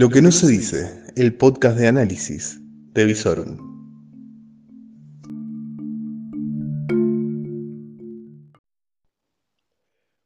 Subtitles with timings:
[0.00, 2.58] Lo que no se dice, el podcast de análisis
[2.94, 3.58] de Visorum.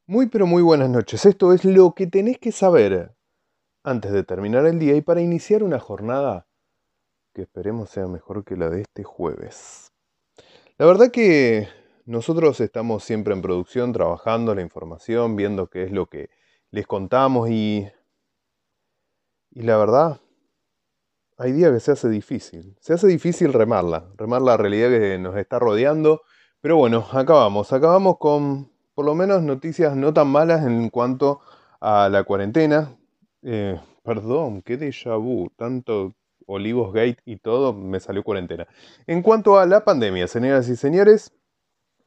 [0.07, 1.25] Muy pero muy buenas noches.
[1.25, 3.15] Esto es lo que tenés que saber
[3.83, 6.47] antes de terminar el día y para iniciar una jornada
[7.33, 9.91] que esperemos sea mejor que la de este jueves.
[10.77, 11.67] La verdad que
[12.05, 16.29] nosotros estamos siempre en producción, trabajando la información, viendo qué es lo que
[16.71, 17.87] les contamos y
[19.55, 20.19] y la verdad,
[21.37, 22.75] hay días que se hace difícil.
[22.81, 26.21] Se hace difícil remarla, remar la realidad que nos está rodeando.
[26.59, 27.71] Pero bueno, acabamos.
[27.71, 31.39] Acabamos con por lo menos noticias no tan malas en cuanto
[31.79, 32.97] a la cuarentena.
[33.43, 35.49] Eh, perdón, qué déjà vu.
[35.55, 36.13] Tanto
[36.47, 38.67] Olivos Gate y todo, me salió cuarentena.
[39.07, 41.31] En cuanto a la pandemia, señoras y señores,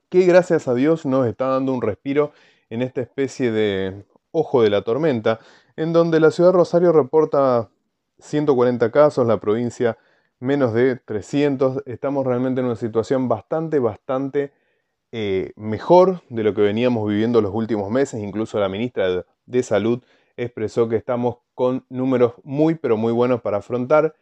[0.08, 2.32] que gracias a Dios nos está dando un respiro
[2.70, 5.40] en esta especie de ojo de la tormenta
[5.76, 7.70] en donde la ciudad de Rosario reporta
[8.18, 9.96] 140 casos, la provincia
[10.40, 11.84] menos de 300.
[11.86, 14.52] Estamos realmente en una situación bastante, bastante
[15.12, 18.20] eh, mejor de lo que veníamos viviendo los últimos meses.
[18.20, 20.02] Incluso la ministra de Salud
[20.36, 24.16] expresó que estamos con números muy, pero muy buenos para afrontar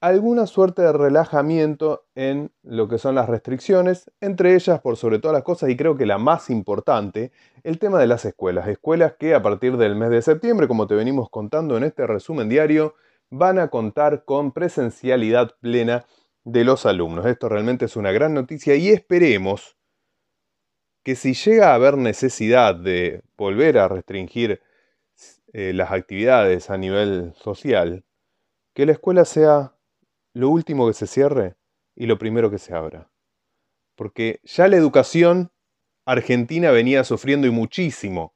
[0.00, 5.34] alguna suerte de relajamiento en lo que son las restricciones, entre ellas, por sobre todas
[5.34, 8.68] las cosas, y creo que la más importante, el tema de las escuelas.
[8.68, 12.48] Escuelas que a partir del mes de septiembre, como te venimos contando en este resumen
[12.48, 12.94] diario,
[13.30, 16.04] van a contar con presencialidad plena
[16.44, 17.26] de los alumnos.
[17.26, 19.76] Esto realmente es una gran noticia y esperemos
[21.02, 24.60] que si llega a haber necesidad de volver a restringir
[25.52, 28.04] eh, las actividades a nivel social,
[28.74, 29.73] que la escuela sea
[30.34, 31.54] lo último que se cierre
[31.96, 33.10] y lo primero que se abra.
[33.96, 35.52] Porque ya la educación
[36.04, 38.34] argentina venía sufriendo y muchísimo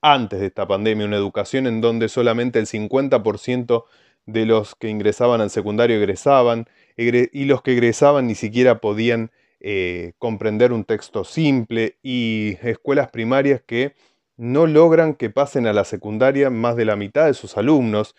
[0.00, 3.84] antes de esta pandemia, una educación en donde solamente el 50%
[4.26, 10.12] de los que ingresaban al secundario egresaban y los que egresaban ni siquiera podían eh,
[10.18, 13.94] comprender un texto simple y escuelas primarias que
[14.36, 18.14] no logran que pasen a la secundaria más de la mitad de sus alumnos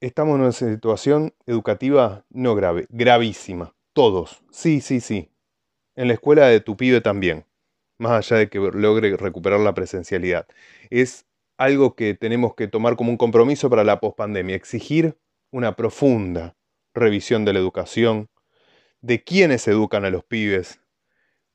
[0.00, 3.74] estamos en una situación educativa no grave, gravísima.
[3.92, 4.42] Todos.
[4.50, 5.30] Sí, sí, sí.
[5.96, 7.46] En la escuela de tu pibe también.
[7.98, 10.46] Más allá de que logre recuperar la presencialidad.
[10.90, 11.26] Es
[11.56, 14.54] algo que tenemos que tomar como un compromiso para la pospandemia.
[14.54, 15.18] Exigir
[15.50, 16.56] una profunda
[16.94, 18.28] revisión de la educación,
[19.00, 20.80] de quiénes educan a los pibes,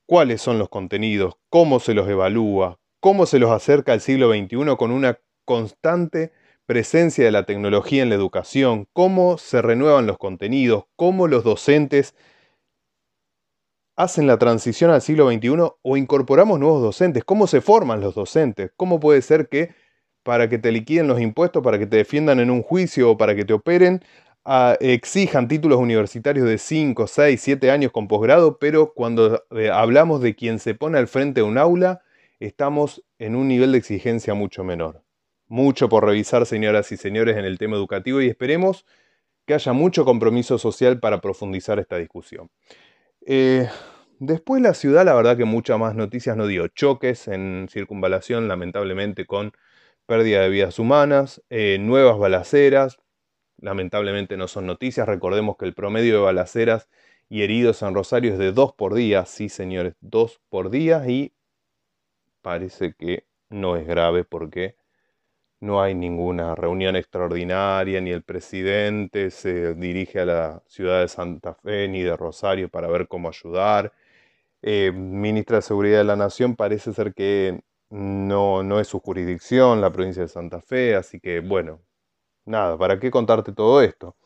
[0.05, 4.75] cuáles son los contenidos, cómo se los evalúa, cómo se los acerca al siglo XXI
[4.77, 6.33] con una constante
[6.65, 12.15] presencia de la tecnología en la educación, cómo se renuevan los contenidos, cómo los docentes
[13.95, 18.71] hacen la transición al siglo XXI o incorporamos nuevos docentes, cómo se forman los docentes,
[18.75, 19.75] cómo puede ser que
[20.23, 23.35] para que te liquiden los impuestos, para que te defiendan en un juicio o para
[23.35, 24.01] que te operen,
[24.79, 30.35] exijan títulos universitarios de 5, 6, 7 años con posgrado, pero cuando eh, hablamos de
[30.35, 32.01] quien se pone al frente de un aula,
[32.39, 35.03] estamos en un nivel de exigencia mucho menor
[35.47, 38.85] mucho por revisar, señoras y señores, en el tema educativo y esperemos
[39.45, 42.49] que haya mucho compromiso social para profundizar esta discusión.
[43.25, 43.67] Eh,
[44.19, 46.67] después la ciudad, la verdad que muchas más noticias no dio.
[46.67, 49.53] Choques en circunvalación, lamentablemente, con
[50.05, 52.97] pérdida de vidas humanas, eh, nuevas balaceras,
[53.57, 55.07] lamentablemente no son noticias.
[55.07, 56.89] Recordemos que el promedio de balaceras
[57.29, 61.33] y heridos en Rosario es de dos por día, sí señores, dos por día y
[62.41, 64.75] parece que no es grave porque
[65.63, 71.53] no hay ninguna reunión extraordinaria, ni el presidente se dirige a la ciudad de Santa
[71.53, 73.93] Fe ni de Rosario para ver cómo ayudar.
[74.61, 79.79] Eh, ministra de Seguridad de la Nación parece ser que no, no es su jurisdicción
[79.81, 81.81] la provincia de Santa Fe, así que bueno,
[82.45, 84.17] nada, ¿para qué contarte todo esto?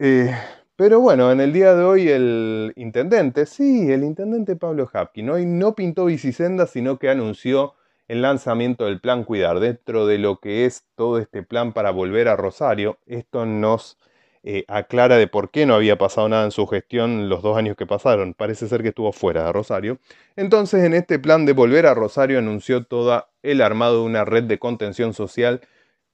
[0.00, 0.34] Eh,
[0.74, 5.46] pero bueno, en el día de hoy el intendente, sí, el intendente Pablo Hapkin, hoy
[5.46, 7.74] no pintó bicisendas, sino que anunció
[8.10, 9.60] el lanzamiento del plan Cuidar.
[9.60, 13.98] Dentro de lo que es todo este plan para volver a Rosario, esto nos
[14.42, 17.76] eh, aclara de por qué no había pasado nada en su gestión los dos años
[17.76, 18.34] que pasaron.
[18.34, 19.98] Parece ser que estuvo fuera de Rosario.
[20.34, 24.42] Entonces, en este plan de volver a Rosario anunció todo el armado de una red
[24.42, 25.60] de contención social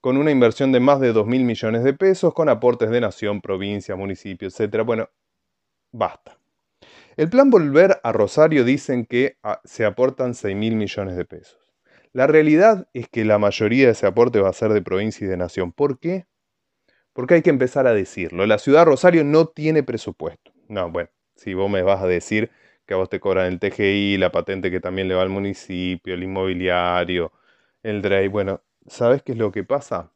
[0.02, 3.40] con una inversión de más de 2 mil millones de pesos, con aportes de nación,
[3.40, 4.84] provincia, municipio, etc.
[4.84, 5.08] Bueno,
[5.92, 6.38] basta.
[7.16, 11.65] El plan Volver a Rosario dicen que ah, se aportan 6 mil millones de pesos.
[12.16, 15.28] La realidad es que la mayoría de ese aporte va a ser de provincia y
[15.28, 15.70] de nación.
[15.70, 16.24] ¿Por qué?
[17.12, 18.46] Porque hay que empezar a decirlo.
[18.46, 20.50] La ciudad de Rosario no tiene presupuesto.
[20.66, 22.50] No, bueno, si vos me vas a decir
[22.86, 26.14] que a vos te cobran el TGI, la patente que también le va al municipio,
[26.14, 27.32] el inmobiliario,
[27.82, 28.28] el DREI.
[28.28, 30.10] Bueno, ¿sabes qué es lo que pasa?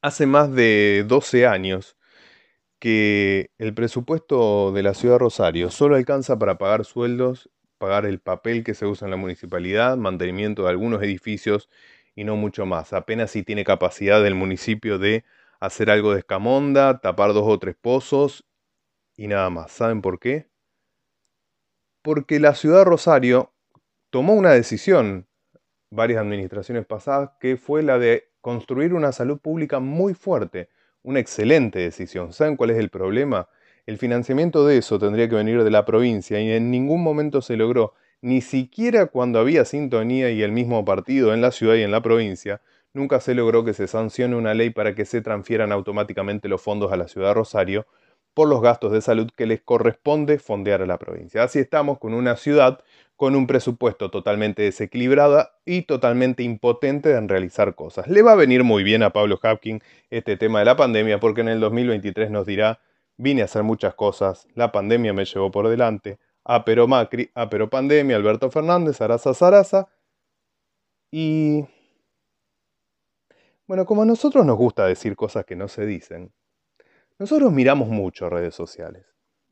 [0.00, 1.98] Hace más de 12 años
[2.78, 8.20] que el presupuesto de la ciudad de Rosario solo alcanza para pagar sueldos, pagar el
[8.20, 11.68] papel que se usa en la municipalidad, mantenimiento de algunos edificios
[12.14, 12.92] y no mucho más.
[12.92, 15.24] Apenas si tiene capacidad del municipio de
[15.60, 18.44] hacer algo de escamonda, tapar dos o tres pozos
[19.16, 19.72] y nada más.
[19.72, 20.48] ¿Saben por qué?
[22.02, 23.52] Porque la ciudad de Rosario
[24.10, 25.26] tomó una decisión,
[25.90, 30.68] varias administraciones pasadas, que fue la de construir una salud pública muy fuerte
[31.02, 32.32] una excelente decisión.
[32.32, 33.48] ¿Saben cuál es el problema?
[33.88, 37.56] El financiamiento de eso tendría que venir de la provincia y en ningún momento se
[37.56, 41.90] logró, ni siquiera cuando había sintonía y el mismo partido en la ciudad y en
[41.90, 42.60] la provincia,
[42.92, 46.92] nunca se logró que se sancione una ley para que se transfieran automáticamente los fondos
[46.92, 47.86] a la ciudad de Rosario
[48.34, 51.42] por los gastos de salud que les corresponde fondear a la provincia.
[51.42, 52.80] Así estamos con una ciudad
[53.16, 58.06] con un presupuesto totalmente desequilibrado y totalmente impotente en realizar cosas.
[58.06, 59.80] Le va a venir muy bien a Pablo Hapkin
[60.10, 62.80] este tema de la pandemia porque en el 2023 nos dirá,
[63.18, 67.50] vine a hacer muchas cosas, la pandemia me llevó por delante, a pero Macri, a
[67.50, 69.88] pero pandemia, Alberto Fernández, Arasa Sarasa
[71.10, 71.66] y...
[73.66, 76.32] Bueno, como a nosotros nos gusta decir cosas que no se dicen,
[77.18, 79.04] nosotros miramos mucho redes sociales.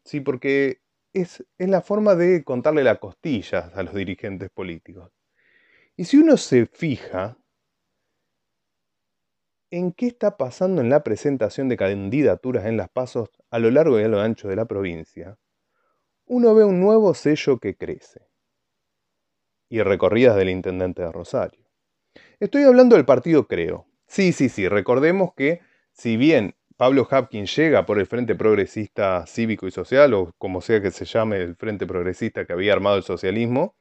[0.05, 0.81] Sí, porque
[1.13, 5.11] es, la forma de contarle la costilla a los dirigentes políticos.
[5.97, 7.37] Y si uno se fija
[9.71, 13.99] en qué está pasando en la presentación de candidaturas en las pasos a lo largo
[14.01, 15.39] y a lo ancho de la provincia,
[16.27, 18.29] uno ve un nuevo sello que crece.
[19.69, 21.67] Y recorridas del intendente de Rosario.
[22.39, 23.87] Estoy hablando del partido Creo.
[24.07, 25.61] Sí, sí, sí, recordemos que
[25.91, 30.81] si bien Pablo Hapkin llega por el Frente Progresista Cívico y Social, o como sea
[30.81, 33.75] que se llame el Frente Progresista que había armado el socialismo,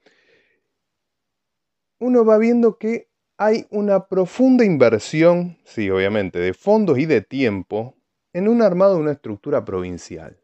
[1.99, 7.95] uno va viendo que hay una profunda inversión, sí, obviamente, de fondos y de tiempo
[8.33, 10.39] en un armado de una estructura provincial.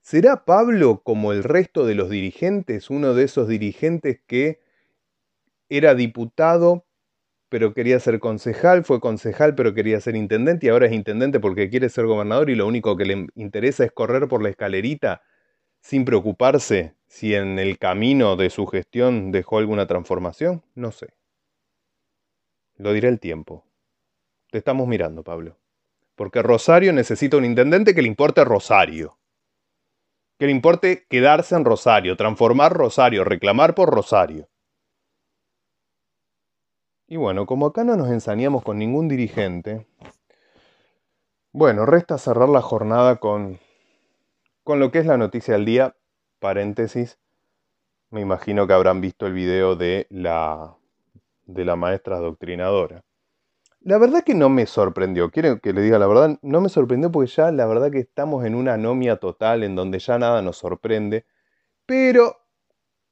[0.00, 4.60] ¿Será Pablo, como el resto de los dirigentes, uno de esos dirigentes que
[5.68, 6.86] era diputado
[7.48, 11.70] pero quería ser concejal, fue concejal, pero quería ser intendente y ahora es intendente porque
[11.70, 15.22] quiere ser gobernador y lo único que le interesa es correr por la escalerita
[15.80, 20.64] sin preocuparse si en el camino de su gestión dejó alguna transformación?
[20.74, 21.14] No sé.
[22.76, 23.64] Lo dirá el tiempo.
[24.50, 25.58] Te estamos mirando, Pablo.
[26.14, 29.18] Porque Rosario necesita un intendente que le importe Rosario.
[30.38, 34.48] Que le importe quedarse en Rosario, transformar Rosario, reclamar por Rosario.
[37.06, 39.86] Y bueno, como acá no nos ensañamos con ningún dirigente,
[41.52, 43.58] bueno, resta cerrar la jornada con,
[44.64, 45.96] con lo que es la noticia del día,
[46.40, 47.18] paréntesis,
[48.10, 50.76] me imagino que habrán visto el video de la,
[51.46, 53.02] de la maestra doctrinadora.
[53.80, 57.10] La verdad que no me sorprendió, quiero que le diga la verdad, no me sorprendió
[57.12, 60.58] porque ya la verdad que estamos en una anomia total en donde ya nada nos
[60.58, 61.24] sorprende,
[61.86, 62.36] pero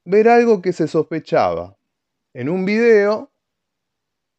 [0.04, 1.76] ver algo que se sospechaba
[2.32, 3.30] en un video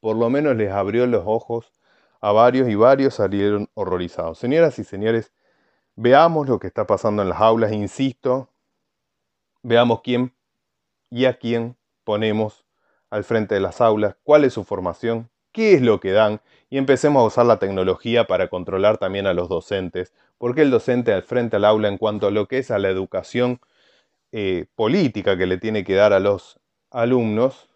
[0.06, 1.71] por lo menos les abrió los ojos
[2.21, 4.38] a varios y varios salieron horrorizados.
[4.38, 5.33] Señoras y señores,
[5.95, 8.50] veamos lo que está pasando en las aulas, insisto,
[9.63, 10.36] veamos quién
[11.09, 12.65] y a quién ponemos
[13.16, 16.78] al frente de las aulas, cuál es su formación, qué es lo que dan y
[16.78, 21.24] empecemos a usar la tecnología para controlar también a los docentes, porque el docente al
[21.24, 23.62] frente al aula en cuanto a lo que es a la educación
[24.34, 26.60] eh, política que le tiene que dar a los
[26.92, 27.69] alumnos,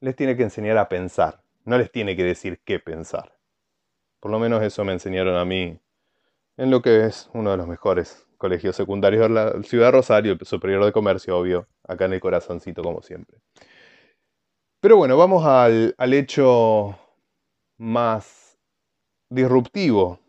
[0.00, 3.36] les tiene que enseñar a pensar, no les tiene que decir qué pensar.
[4.20, 5.78] Por lo menos eso me enseñaron a mí
[6.56, 10.32] en lo que es uno de los mejores colegios secundarios de la ciudad de Rosario,
[10.32, 13.36] el superior de comercio, obvio, acá en el corazoncito como siempre.
[14.84, 16.94] Pero bueno, vamos al, hecho
[17.78, 18.58] más
[19.30, 20.20] disruptivo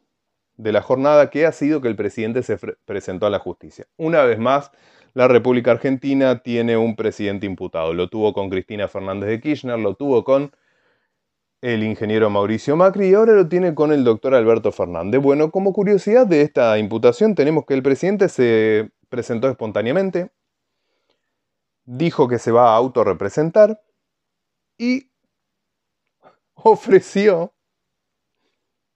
[0.56, 3.86] de la jornada, que ha sido que el presidente se presentó a la justicia.
[3.98, 4.72] Una vez más,
[5.14, 7.94] la República Argentina tiene un presidente imputado.
[7.94, 10.56] Lo tuvo con Cristina Fernández de Kirchner, lo tuvo con
[11.60, 15.22] el ingeniero Mauricio Macri y ahora lo tiene con el doctor Alberto Fernández.
[15.22, 20.32] Bueno, como curiosidad de esta imputación tenemos que el presidente se presentó espontáneamente,
[21.84, 23.82] dijo que se va a autorrepresentar
[24.78, 25.12] y
[26.56, 27.54] ofreció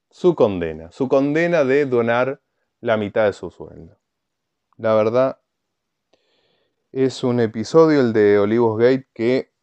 [0.09, 2.41] su condena, su condena de donar
[2.81, 3.97] la mitad de su sueldo.
[4.77, 5.39] La verdad,
[6.91, 9.53] es un episodio, el de Olivos Gate, que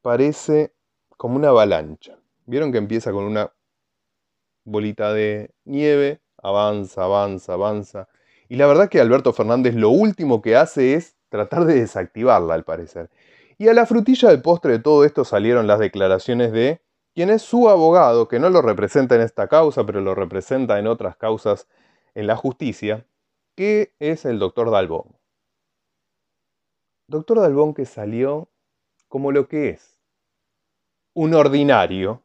[0.00, 0.74] parece
[1.16, 2.18] como una avalancha.
[2.46, 3.52] ¿Vieron que empieza con una
[4.64, 6.20] bolita de nieve?
[6.36, 8.08] Avanza, avanza, avanza.
[8.48, 12.64] Y la verdad que Alberto Fernández lo último que hace es tratar de desactivarla, al
[12.64, 13.10] parecer.
[13.58, 16.82] Y a la frutilla del postre de todo esto salieron las declaraciones de
[17.14, 20.86] quien es su abogado, que no lo representa en esta causa, pero lo representa en
[20.86, 21.68] otras causas
[22.14, 23.06] en la justicia,
[23.54, 25.16] que es el doctor Dalbón.
[27.06, 28.48] Doctor Dalbón que salió
[29.08, 30.00] como lo que es,
[31.12, 32.22] un ordinario,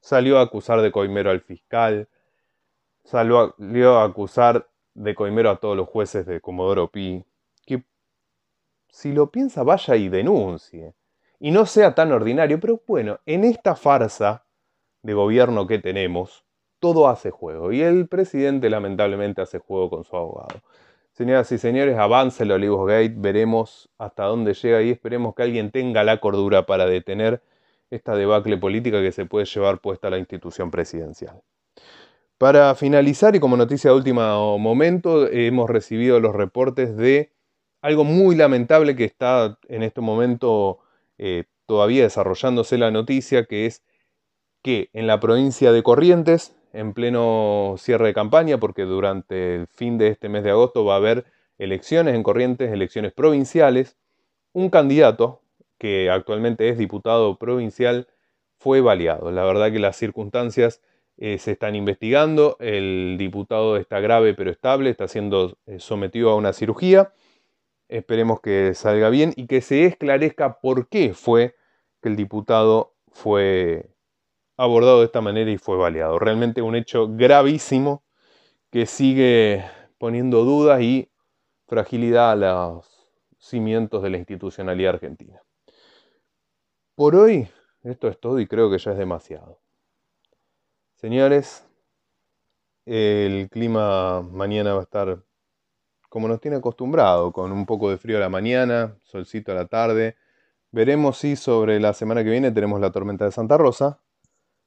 [0.00, 2.08] salió a acusar de coimero al fiscal,
[3.04, 7.24] salió a, acusar de coimero a todos los jueces de Comodoro Pi,
[8.92, 10.94] si lo piensa vaya y denuncie,
[11.38, 14.44] y no sea tan ordinario, pero bueno, en esta farsa
[15.02, 16.44] de gobierno que tenemos,
[16.78, 20.60] todo hace juego, y el presidente lamentablemente hace juego con su abogado.
[21.12, 25.70] Señoras y señores, avance el Olivos Gate, veremos hasta dónde llega y esperemos que alguien
[25.70, 27.42] tenga la cordura para detener
[27.90, 31.42] esta debacle política que se puede llevar puesta a la institución presidencial.
[32.38, 37.32] Para finalizar y como noticia de último momento, hemos recibido los reportes de
[37.80, 40.80] algo muy lamentable que está en este momento
[41.18, 43.82] eh, todavía desarrollándose la noticia, que es
[44.62, 49.98] que en la provincia de Corrientes, en pleno cierre de campaña, porque durante el fin
[49.98, 51.24] de este mes de agosto va a haber
[51.58, 53.96] elecciones en Corrientes, elecciones provinciales,
[54.52, 55.40] un candidato,
[55.78, 58.06] que actualmente es diputado provincial,
[58.58, 59.30] fue baleado.
[59.30, 60.82] La verdad que las circunstancias
[61.16, 66.36] eh, se están investigando, el diputado está grave pero estable, está siendo eh, sometido a
[66.36, 67.12] una cirugía.
[67.90, 71.56] Esperemos que salga bien y que se esclarezca por qué fue
[72.00, 73.90] que el diputado fue
[74.56, 76.20] abordado de esta manera y fue baleado.
[76.20, 78.04] Realmente un hecho gravísimo
[78.70, 79.64] que sigue
[79.98, 81.10] poniendo dudas y
[81.66, 85.42] fragilidad a los cimientos de la institucionalidad argentina.
[86.94, 87.48] Por hoy,
[87.82, 89.58] esto es todo y creo que ya es demasiado.
[90.94, 91.66] Señores,
[92.86, 95.24] el clima mañana va a estar
[96.10, 99.66] como nos tiene acostumbrado, con un poco de frío a la mañana, solcito a la
[99.66, 100.16] tarde.
[100.72, 104.00] Veremos si sobre la semana que viene tenemos la tormenta de Santa Rosa.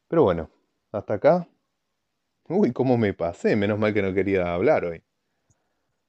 [0.08, 0.50] Pero bueno,
[0.92, 1.48] hasta acá.
[2.48, 5.04] Uy, cómo me pasé, menos mal que no quería hablar hoy.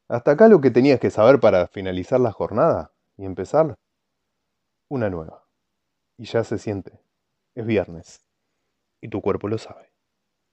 [0.08, 3.74] Hasta acá lo que tenías que saber para finalizar la jornada y empezar
[4.88, 5.44] una nueva
[6.16, 7.00] y ya se siente.
[7.54, 8.24] Es viernes.
[9.00, 9.93] Y tu cuerpo lo sabe.